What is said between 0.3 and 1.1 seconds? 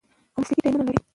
او مسلکي ټیمونه لري،